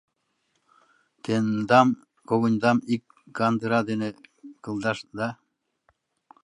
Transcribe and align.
Тендам 1.23 1.89
когыньдам 2.29 2.77
ик 2.93 3.03
кандыра 3.37 3.79
дене 3.89 4.09
кылдаш 4.63 4.99
да... 5.17 5.29